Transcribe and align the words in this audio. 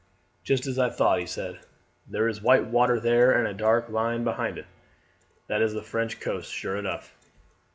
"Just 0.43 0.65
as 0.65 0.79
I 0.79 0.89
thought," 0.89 1.19
he 1.19 1.27
said. 1.27 1.59
"There 2.07 2.27
is 2.27 2.41
white 2.41 2.65
water 2.65 2.99
there 2.99 3.33
and 3.37 3.47
a 3.47 3.53
dark 3.53 3.87
line 3.87 4.23
behind 4.23 4.57
it. 4.57 4.65
That 5.45 5.61
is 5.61 5.73
the 5.75 5.83
French 5.83 6.19
coast, 6.19 6.51
sure 6.51 6.75
enough." 6.75 7.15